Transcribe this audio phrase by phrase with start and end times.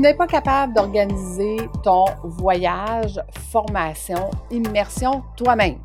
[0.00, 5.76] Tu n'es pas capable d'organiser ton voyage, formation, immersion toi-même.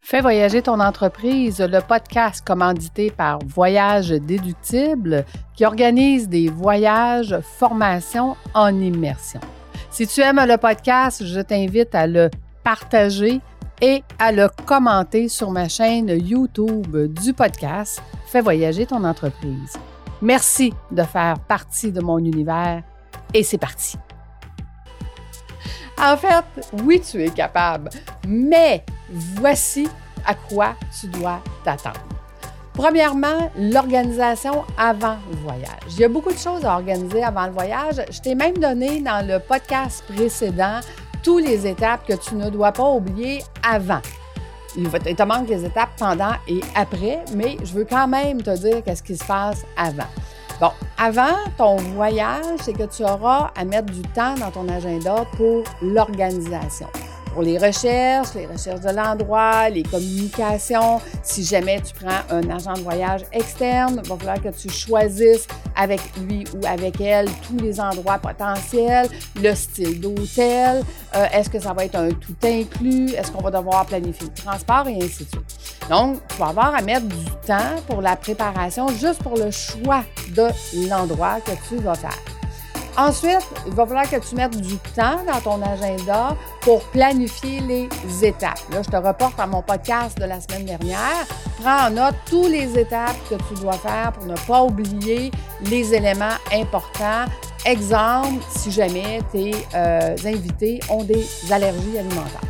[0.00, 5.24] Fais voyager ton entreprise, le podcast commandité par Voyage Déductible
[5.56, 9.40] qui organise des voyages, formations en immersion.
[9.90, 12.30] Si tu aimes le podcast, je t'invite à le
[12.62, 13.40] partager
[13.82, 19.76] et à le commenter sur ma chaîne YouTube du podcast Fais voyager ton entreprise.
[20.22, 22.84] Merci de faire partie de mon univers
[23.34, 23.96] et c'est parti.
[25.98, 26.44] En fait,
[26.84, 27.90] oui, tu es capable,
[28.26, 29.88] mais voici
[30.24, 32.00] à quoi tu dois t'attendre.
[32.72, 35.82] Premièrement, l'organisation avant le voyage.
[35.90, 38.00] Il y a beaucoup de choses à organiser avant le voyage.
[38.10, 40.80] Je t'ai même donné dans le podcast précédent
[41.22, 44.00] toutes les étapes que tu ne dois pas oublier avant.
[44.76, 48.82] Il, te manque les étapes pendant et après, mais je veux quand même te dire
[48.84, 50.08] qu'est-ce qui se passe avant.
[50.60, 55.24] Bon, avant ton voyage, c'est que tu auras à mettre du temps dans ton agenda
[55.38, 56.86] pour l'organisation
[57.32, 61.00] pour les recherches, les recherches de l'endroit, les communications.
[61.22, 65.46] Si jamais tu prends un agent de voyage externe, il va falloir que tu choisisses
[65.80, 69.08] avec lui ou avec elle tous les endroits potentiels,
[69.40, 70.82] le style d'hôtel,
[71.16, 74.42] euh, est-ce que ça va être un tout inclus, est-ce qu'on va devoir planifier le
[74.42, 75.78] transport et ainsi de suite.
[75.88, 80.04] Donc, tu vas avoir à mettre du temps pour la préparation juste pour le choix
[80.36, 80.48] de
[80.88, 82.39] l'endroit que tu vas faire.
[82.96, 87.88] Ensuite, il va falloir que tu mettes du temps dans ton agenda pour planifier les
[88.24, 88.60] étapes.
[88.72, 91.26] Là, je te reporte à mon podcast de la semaine dernière.
[91.60, 95.30] Prends en note toutes les étapes que tu dois faire pour ne pas oublier
[95.62, 97.26] les éléments importants.
[97.64, 102.40] Exemple, si jamais tes euh, invités ont des allergies alimentaires.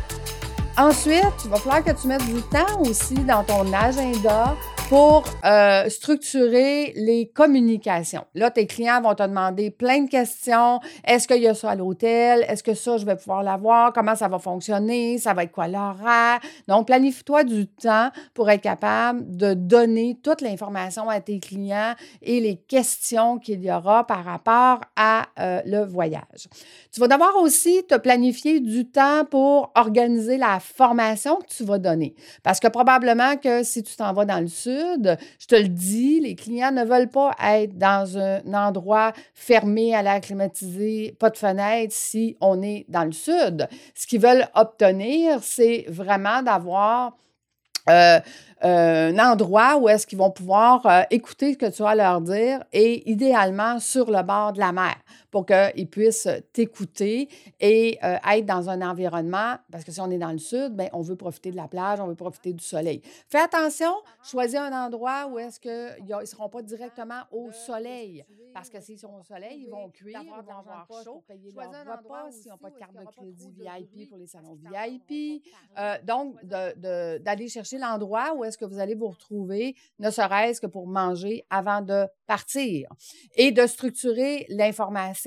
[0.77, 4.55] Ensuite, il va falloir que tu mettes du temps aussi dans ton agenda
[4.91, 8.25] pour euh, structurer les communications.
[8.35, 10.81] Là, tes clients vont te demander plein de questions.
[11.07, 12.45] Est-ce qu'il y a ça à l'hôtel?
[12.49, 13.93] Est-ce que ça, je vais pouvoir l'avoir?
[13.93, 15.17] Comment ça va fonctionner?
[15.17, 16.41] Ça va être quoi l'horaire?
[16.67, 22.41] Donc, planifie-toi du temps pour être capable de donner toute l'information à tes clients et
[22.41, 26.49] les questions qu'il y aura par rapport à euh, le voyage.
[26.91, 31.77] Tu vas devoir aussi te planifier du temps pour organiser la formation que tu vas
[31.77, 32.13] donner.
[32.43, 34.80] Parce que probablement que si tu t'en vas dans le sud,
[35.39, 40.01] je te le dis, les clients ne veulent pas être dans un endroit fermé à
[40.01, 43.67] l'air climatisé, pas de fenêtre si on est dans le sud.
[43.95, 47.15] Ce qu'ils veulent obtenir, c'est vraiment d'avoir
[47.89, 48.19] euh,
[48.61, 52.63] un endroit où est-ce qu'ils vont pouvoir euh, écouter ce que tu vas leur dire
[52.71, 54.95] et idéalement sur le bord de la mer
[55.31, 60.17] pour qu'ils puissent t'écouter et euh, être dans un environnement, parce que si on est
[60.17, 63.01] dans le sud, bien, on veut profiter de la plage, on veut profiter du soleil.
[63.29, 63.91] Fais attention,
[64.23, 68.99] choisis un endroit où est-ce qu'ils ne seront pas directement au soleil, parce que s'ils
[68.99, 72.57] sont au soleil, ils vont cuire, ils vont avoir chaud, choisis un endroit s'ils n'ont
[72.57, 75.43] pas de carte de crédit VIP pour les salons VIP.
[75.79, 80.67] Euh, donc, d'aller chercher l'endroit où est-ce que vous allez vous retrouver, ne serait-ce que
[80.67, 82.89] pour manger avant de partir
[83.35, 85.20] et de structurer l'information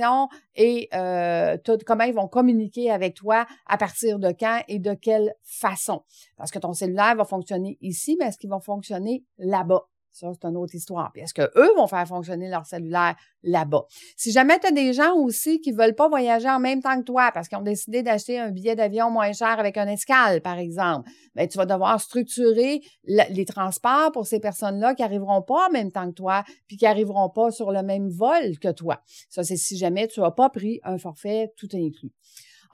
[0.54, 1.56] et euh,
[1.86, 6.02] comment ils vont communiquer avec toi à partir de quand et de quelle façon.
[6.36, 9.86] Parce que ton cellulaire va fonctionner ici, mais est-ce qu'il va fonctionner là-bas?
[10.14, 11.10] Ça, c'est une autre histoire.
[11.12, 13.84] Puis est-ce qu'eux vont faire fonctionner leur cellulaire là-bas?
[14.16, 17.04] Si jamais tu as des gens aussi qui veulent pas voyager en même temps que
[17.04, 20.58] toi parce qu'ils ont décidé d'acheter un billet d'avion moins cher avec un escale, par
[20.58, 25.72] exemple, bien, tu vas devoir structurer les transports pour ces personnes-là qui arriveront pas en
[25.72, 29.00] même temps que toi puis qui arriveront pas sur le même vol que toi.
[29.30, 32.12] Ça, c'est si jamais tu n'as pas pris un forfait tout inclus.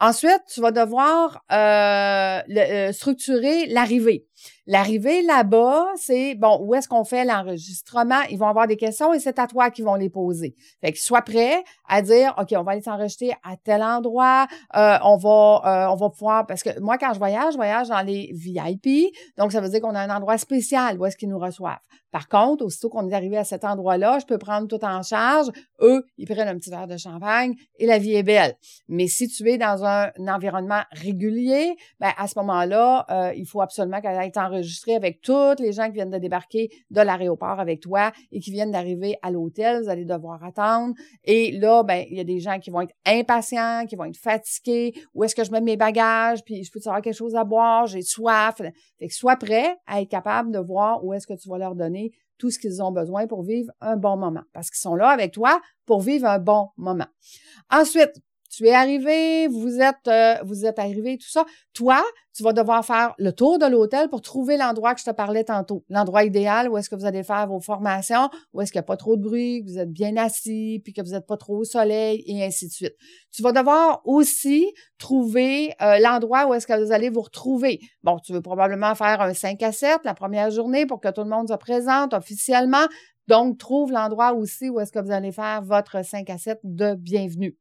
[0.02, 4.26] Ensuite, tu vas devoir euh, euh, structurer l'arrivée.
[4.66, 8.20] L'arrivée là-bas, c'est bon, où est-ce qu'on fait l'enregistrement?
[8.30, 10.54] Ils vont avoir des questions et c'est à toi qu'ils vont les poser.
[10.80, 14.46] Fait que sois prêt à dire, OK, on va aller s'enregistrer à tel endroit,
[14.76, 18.02] euh, on va on va pouvoir, parce que moi, quand je voyage, je voyage dans
[18.02, 21.38] les VIP, donc ça veut dire qu'on a un endroit spécial où est-ce qu'ils nous
[21.38, 21.78] reçoivent.
[22.10, 25.48] Par contre, aussitôt qu'on est arrivé à cet endroit-là, je peux prendre tout en charge.
[25.80, 28.54] Eux, ils prennent un petit verre de champagne et la vie est belle.
[28.88, 33.60] Mais si tu es dans un, environnement régulier, ben à ce moment-là, euh, il faut
[33.60, 37.80] absolument qu'elle ait enregistrée avec toutes les gens qui viennent de débarquer de l'aéroport avec
[37.80, 39.82] toi et qui viennent d'arriver à l'hôtel.
[39.82, 40.94] Vous allez devoir attendre.
[41.24, 44.16] Et là, ben il y a des gens qui vont être impatients, qui vont être
[44.16, 44.94] fatigués.
[45.14, 46.42] Où est-ce que je mets mes bagages?
[46.44, 47.86] Puis je peux te quelque chose à boire?
[47.86, 48.56] J'ai soif.
[48.98, 51.74] Fait que sois prêt à être capable de voir où est-ce que tu vas leur
[51.74, 54.42] donner tout ce qu'ils ont besoin pour vivre un bon moment.
[54.52, 57.06] Parce qu'ils sont là avec toi pour vivre un bon moment.
[57.70, 58.12] Ensuite,
[58.50, 61.44] tu es arrivé, vous êtes, euh, vous êtes arrivé, tout ça.
[61.72, 62.02] Toi,
[62.34, 65.44] tu vas devoir faire le tour de l'hôtel pour trouver l'endroit que je te parlais
[65.44, 65.84] tantôt.
[65.88, 68.86] L'endroit idéal où est-ce que vous allez faire vos formations, où est-ce qu'il n'y a
[68.86, 71.58] pas trop de bruit, que vous êtes bien assis, puis que vous n'êtes pas trop
[71.58, 72.96] au soleil, et ainsi de suite.
[73.30, 74.66] Tu vas devoir aussi
[74.98, 77.78] trouver euh, l'endroit où est-ce que vous allez vous retrouver.
[78.02, 81.22] Bon, tu veux probablement faire un 5 à 7 la première journée pour que tout
[81.22, 82.86] le monde se présente officiellement.
[83.28, 86.94] Donc, trouve l'endroit aussi où est-ce que vous allez faire votre 5 à 7 de
[86.94, 87.56] bienvenue.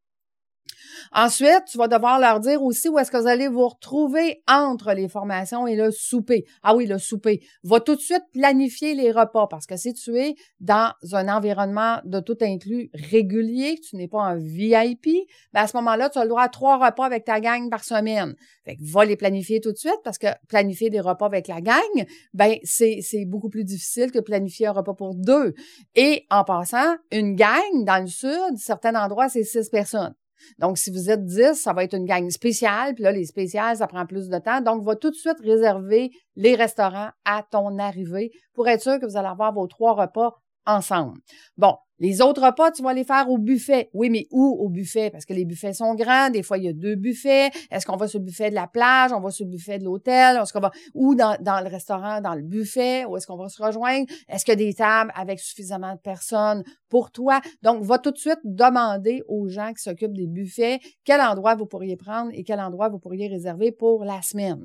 [1.12, 4.94] Ensuite, tu vas devoir leur dire aussi où est-ce que vous allez vous retrouver entre
[4.94, 6.46] les formations et le souper.
[6.64, 7.42] Ah oui, le souper.
[7.64, 12.00] Va tout de suite planifier les repas parce que si tu es dans un environnement
[12.06, 15.08] de tout inclus régulier, tu n'es pas un VIP,
[15.54, 17.84] ben à ce moment-là, tu as le droit à trois repas avec ta gang par
[17.84, 18.36] semaine.
[18.66, 21.62] Fait que va les planifier tout de suite parce que planifier des repas avec la
[21.62, 25.54] gang, ben c'est, c'est beaucoup plus difficile que planifier un repas pour deux.
[25.96, 30.14] Et en passant, une gang dans le sud, certains endroits, c'est six personnes.
[30.58, 32.96] Donc, si vous êtes 10, ça va être une gang spéciale.
[32.96, 34.62] Puis là, les spéciales, ça prend plus de temps.
[34.62, 39.06] Donc, va tout de suite réserver les restaurants à ton arrivée pour être sûr que
[39.06, 40.36] vous allez avoir vos trois repas
[40.70, 41.20] ensemble.
[41.58, 43.90] Bon, les autres repas, tu vas les faire au buffet.
[43.94, 45.10] Oui, mais où au buffet?
[45.10, 46.30] Parce que les buffets sont grands.
[46.30, 47.50] Des fois, il y a deux buffets.
[47.70, 49.12] Est-ce qu'on va sur le buffet de la plage?
[49.12, 50.38] On va sur le buffet de l'hôtel?
[50.38, 53.04] Est-ce qu'on va, ou dans, dans, le restaurant, dans le buffet?
[53.04, 54.06] Où est-ce qu'on va se rejoindre?
[54.30, 57.42] Est-ce qu'il y a des tables avec suffisamment de personnes pour toi?
[57.64, 61.66] Donc, va tout de suite demander aux gens qui s'occupent des buffets quel endroit vous
[61.66, 64.64] pourriez prendre et quel endroit vous pourriez réserver pour la semaine.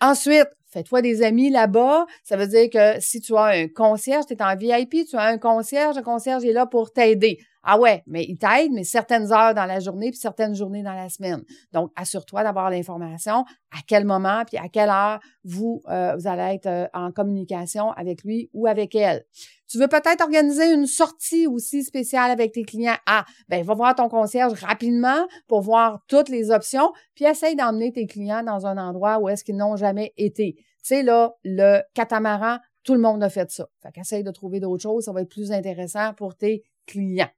[0.00, 2.06] Ensuite, fais-toi des amis là-bas.
[2.22, 5.22] Ça veut dire que si tu as un concierge, tu es en VIP, tu as
[5.22, 7.38] un concierge, le concierge est là pour t'aider.
[7.64, 10.94] Ah ouais, mais il t'aide, mais certaines heures dans la journée, puis certaines journées dans
[10.94, 11.42] la semaine.
[11.72, 16.54] Donc, assure-toi d'avoir l'information à quel moment, puis à quelle heure vous, euh, vous allez
[16.54, 19.24] être euh, en communication avec lui ou avec elle.
[19.68, 22.96] Tu veux peut-être organiser une sortie aussi spéciale avec tes clients.
[23.06, 27.92] Ah, ben va voir ton concierge rapidement pour voir toutes les options, puis essaye d'emmener
[27.92, 30.54] tes clients dans un endroit où est-ce qu'ils n'ont jamais été.
[30.56, 33.66] Tu sais, là, le catamaran, tout le monde a fait ça.
[33.82, 37.28] Fait qu'essaye de trouver d'autres choses, ça va être plus intéressant pour tes clients.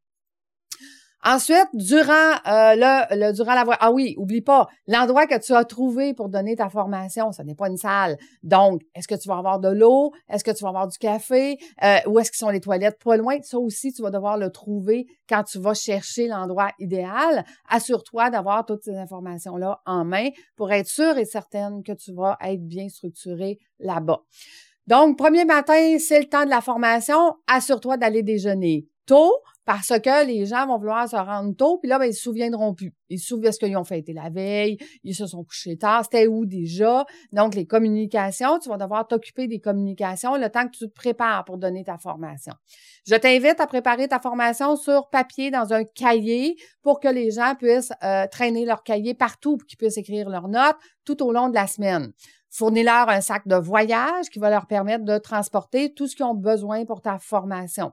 [1.22, 5.64] Ensuite, durant euh, le, durant la voie, ah oui, oublie pas l'endroit que tu as
[5.64, 8.16] trouvé pour donner ta formation, ce n'est pas une salle.
[8.42, 10.12] Donc, est-ce que tu vas avoir de l'eau?
[10.30, 11.58] Est-ce que tu vas avoir du café?
[11.84, 13.36] Euh, Où est-ce que sont les toilettes Pas loin?
[13.42, 17.44] Ça aussi, tu vas devoir le trouver quand tu vas chercher l'endroit idéal.
[17.68, 22.14] Assure-toi d'avoir toutes ces informations là en main pour être sûr et certaine que tu
[22.14, 24.20] vas être bien structuré là-bas.
[24.86, 27.34] Donc, premier matin, c'est le temps de la formation.
[27.46, 28.86] Assure-toi d'aller déjeuner
[29.64, 32.74] parce que les gens vont vouloir se rendre tôt, puis là, ben, ils se souviendront
[32.74, 32.92] plus.
[33.08, 36.26] Ils se souviennent ce qu'ils ont fêté la veille, ils se sont couchés tard, c'était
[36.26, 37.04] où déjà?
[37.32, 41.44] Donc, les communications, tu vas devoir t'occuper des communications le temps que tu te prépares
[41.44, 42.52] pour donner ta formation.
[43.06, 47.54] Je t'invite à préparer ta formation sur papier dans un cahier pour que les gens
[47.56, 51.48] puissent euh, traîner leur cahier partout, pour qu'ils puissent écrire leurs notes tout au long
[51.48, 52.12] de la semaine.
[52.52, 56.34] Fournis-leur un sac de voyage qui va leur permettre de transporter tout ce qu'ils ont
[56.34, 57.92] besoin pour ta formation.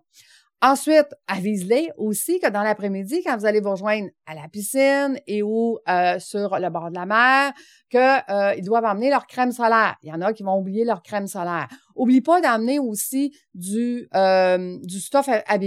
[0.60, 5.44] Ensuite, avise-les aussi que dans l'après-midi, quand vous allez vous rejoindre à la piscine et
[5.44, 7.54] ou euh, sur le bord de la mer,
[7.92, 9.98] qu'ils euh, doivent emmener leur crème solaire.
[10.02, 11.68] Il y en a qui vont oublier leur crème solaire.
[11.96, 15.60] Oublie pas d'emmener aussi du euh, du stuff à, à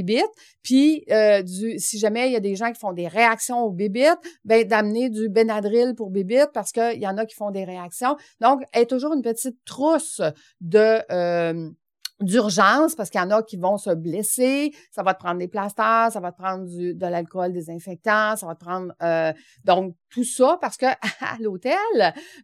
[0.62, 1.04] puis
[1.44, 4.66] du si jamais il y a des gens qui font des réactions aux bébites, ben
[4.66, 8.16] d'amener du Benadryl pour bébites parce qu'il y en a qui font des réactions.
[8.40, 10.20] Donc, aie toujours une petite trousse
[10.60, 11.70] de
[12.20, 15.48] d'urgence parce qu'il y en a qui vont se blesser, ça va te prendre des
[15.48, 19.32] plasters, ça va te prendre du, de l'alcool désinfectant, ça va te prendre euh,
[19.64, 20.86] donc tout ça parce que
[21.20, 21.74] à l'hôtel,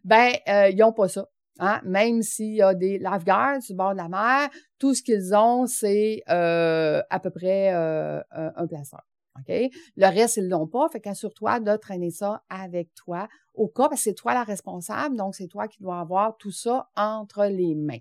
[0.03, 1.27] ben euh, ils ont pas ça.
[1.59, 1.81] Hein?
[1.83, 5.33] Même s'il y a des lifeguards sur le bord de la mer, tout ce qu'ils
[5.35, 8.97] ont, c'est euh, à peu près un plaster.
[9.39, 9.71] OK?
[9.95, 10.87] Le reste, ils l'ont pas.
[10.89, 15.15] Fait qu'assure-toi de traîner ça avec toi au cas, parce que c'est toi la responsable,
[15.15, 17.99] donc c'est toi qui dois avoir tout ça entre les mains.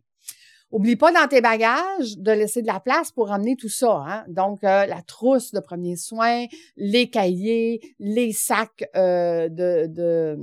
[0.72, 4.02] Oublie pas dans tes bagages de laisser de la place pour emmener tout ça.
[4.06, 4.24] Hein?
[4.28, 6.46] Donc, euh, la trousse de premiers soins,
[6.76, 10.36] les cahiers, les sacs euh, de,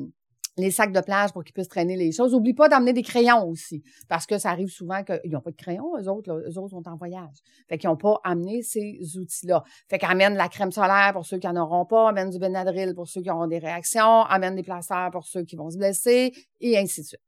[0.58, 2.34] les sacs de plage pour qu'ils puissent traîner les choses.
[2.34, 5.56] Oublie pas d'emmener des crayons aussi, parce que ça arrive souvent qu'ils n'ont pas de
[5.56, 7.36] crayons, eux autres, eux autres sont en voyage.
[7.68, 9.64] Fait qu'ils n'ont pas amené ces outils-là.
[9.90, 13.08] Fait qu'amène la crème solaire pour ceux qui n'en auront pas, amène du Benadryl pour
[13.08, 16.78] ceux qui auront des réactions, amène des plasters pour ceux qui vont se blesser, et
[16.78, 17.20] ainsi de suite.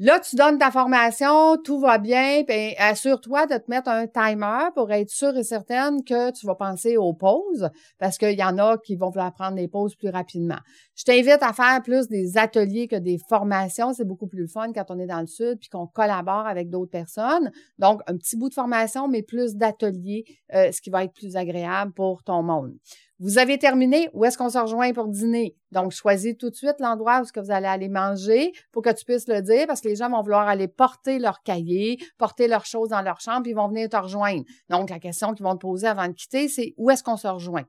[0.00, 4.70] Là, tu donnes ta formation, tout va bien, puis assure-toi de te mettre un timer
[4.74, 7.68] pour être sûr et certaine que tu vas penser aux pauses,
[8.00, 10.58] parce qu'il y en a qui vont vouloir prendre des pauses plus rapidement.
[10.96, 13.92] Je t'invite à faire plus des ateliers que des formations.
[13.92, 16.90] C'est beaucoup plus fun quand on est dans le sud puis qu'on collabore avec d'autres
[16.90, 17.52] personnes.
[17.78, 20.24] Donc, un petit bout de formation, mais plus d'ateliers,
[20.54, 22.72] euh, ce qui va être plus agréable pour ton monde.
[23.20, 25.56] Vous avez terminé, où est-ce qu'on se rejoint pour dîner?
[25.70, 28.90] Donc, choisis tout de suite l'endroit où ce que vous allez aller manger pour que
[28.90, 32.48] tu puisses le dire parce que les gens vont vouloir aller porter leur cahier, porter
[32.48, 34.42] leurs choses dans leur chambre, puis ils vont venir te rejoindre.
[34.68, 37.28] Donc, la question qu'ils vont te poser avant de quitter, c'est où est-ce qu'on se
[37.28, 37.64] rejoint?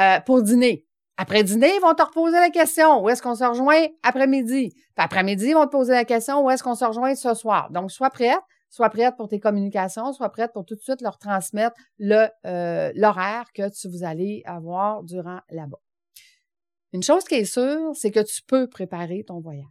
[0.00, 0.86] Euh, pour dîner.
[1.18, 4.70] Après dîner, ils vont te reposer la question, où est-ce qu'on se rejoint après-midi?
[4.70, 7.70] Puis après-midi, ils vont te poser la question, où est-ce qu'on se rejoint ce soir?
[7.70, 8.40] Donc, sois prête,
[8.72, 13.52] sois prête pour tes communications, sois prête pour tout de suite leur transmettre euh, l'horaire
[13.52, 15.78] que tu vous allez avoir durant là-bas.
[16.94, 19.66] Une chose qui est sûre, c'est que tu peux préparer ton voyage.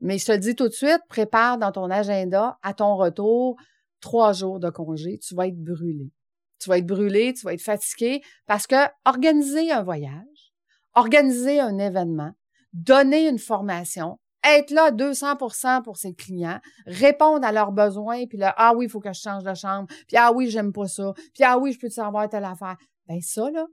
[0.00, 3.56] Mais je te le dis tout de suite, prépare dans ton agenda à ton retour
[4.00, 6.10] trois jours de congé, tu vas être brûlé.
[6.58, 10.54] Tu vas être brûlé, tu vas être fatigué parce que organiser un voyage,
[10.94, 12.32] organiser un événement,
[12.72, 18.54] donner une formation, être là 200% pour ses clients, répondre à leurs besoins, puis là,
[18.56, 21.12] ah oui, il faut que je change de chambre, puis ah oui, j'aime pas ça,
[21.34, 22.76] puis ah oui, je peux te savoir telle affaire.
[23.06, 23.66] Ben ça, là,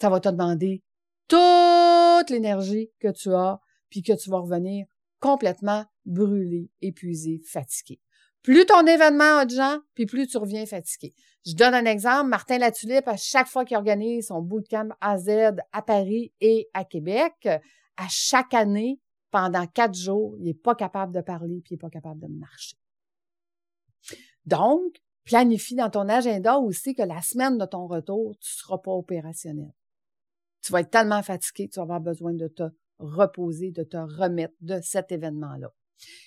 [0.00, 0.82] ça va te demander
[1.28, 4.86] toute l'énergie que tu as, puis que tu vas revenir
[5.20, 8.00] complètement brûlé, épuisé, fatigué.
[8.42, 11.14] Plus ton événement a de gens, puis plus tu reviens fatigué.
[11.46, 12.28] Je donne un exemple.
[12.28, 15.28] Martin Latulippe, à chaque fois qu'il organise son bootcamp AZ
[15.72, 18.98] à Paris et à Québec, à chaque année,
[19.30, 22.28] pendant quatre jours, il n'est pas capable de parler puis il n'est pas capable de
[22.28, 22.76] marcher.
[24.46, 28.78] Donc, planifie dans ton agenda aussi que la semaine de ton retour, tu ne seras
[28.78, 29.72] pas opérationnel.
[30.62, 32.64] Tu vas être tellement fatigué, tu vas avoir besoin de te
[32.98, 35.72] reposer, de te remettre de cet événement-là.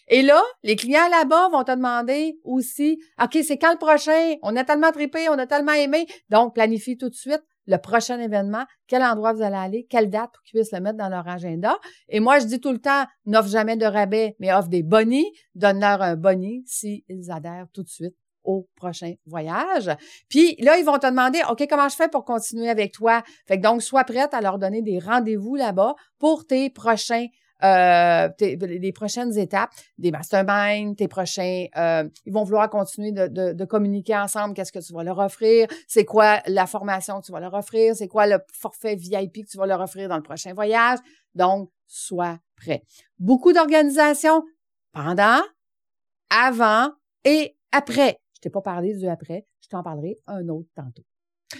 [0.07, 4.35] Et là, les clients là-bas vont te demander aussi, OK, c'est quand le prochain?
[4.41, 6.05] On a tellement trippé, on a tellement aimé.
[6.29, 10.31] Donc, planifie tout de suite le prochain événement, quel endroit vous allez aller, quelle date
[10.33, 11.77] pour qu'ils puissent le mettre dans leur agenda.
[12.09, 15.31] Et moi, je dis tout le temps, n'offre jamais de rabais, mais offre des bonnies.
[15.55, 19.89] Donne-leur un boni s'ils adhèrent tout de suite au prochain voyage.
[20.29, 23.23] Puis là, ils vont te demander, OK, comment je fais pour continuer avec toi?
[23.47, 27.27] Fait que donc, sois prête à leur donner des rendez-vous là-bas pour tes prochains
[27.63, 33.53] euh, les prochaines étapes, des masterminds, tes prochains, euh, ils vont vouloir continuer de, de,
[33.53, 37.31] de communiquer ensemble, qu'est-ce que tu vas leur offrir, c'est quoi la formation que tu
[37.31, 40.23] vas leur offrir, c'est quoi le forfait VIP que tu vas leur offrir dans le
[40.23, 40.99] prochain voyage.
[41.35, 42.83] Donc, sois prêt.
[43.19, 44.43] Beaucoup d'organisations
[44.91, 45.41] pendant,
[46.29, 46.91] avant
[47.23, 48.19] et après.
[48.35, 51.03] Je t'ai pas parlé du après, je t'en parlerai un autre tantôt.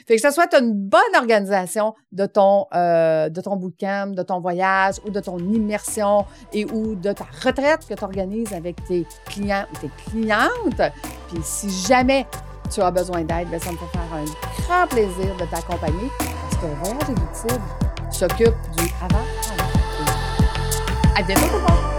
[0.07, 4.39] Fait que ça soit une bonne organisation de ton, euh, de ton bootcamp, de ton
[4.39, 9.05] voyage ou de ton immersion et ou de ta retraite que tu organises avec tes
[9.25, 10.91] clients ou tes clientes.
[11.29, 12.25] Puis si jamais
[12.73, 14.25] tu as besoin d'aide, ben, ça me fait faire un
[14.63, 17.59] grand plaisir de t'accompagner parce que voyage éductif
[18.11, 19.25] s'occupe du avant.
[21.15, 21.92] À bientôt!